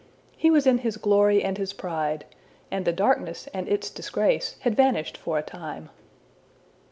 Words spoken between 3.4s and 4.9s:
and its disgrace had